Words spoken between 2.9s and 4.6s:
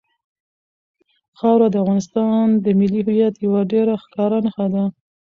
هویت یوه ډېره ښکاره